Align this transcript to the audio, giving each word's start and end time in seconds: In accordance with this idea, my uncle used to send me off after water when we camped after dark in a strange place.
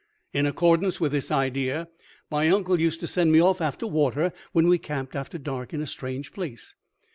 In 0.33 0.47
accordance 0.47 0.99
with 0.99 1.11
this 1.11 1.29
idea, 1.29 1.87
my 2.31 2.49
uncle 2.49 2.79
used 2.81 2.99
to 3.01 3.05
send 3.05 3.31
me 3.31 3.39
off 3.39 3.61
after 3.61 3.85
water 3.85 4.33
when 4.51 4.67
we 4.67 4.79
camped 4.79 5.15
after 5.15 5.37
dark 5.37 5.75
in 5.75 5.81
a 5.83 5.85
strange 5.85 6.33
place. 6.33 6.73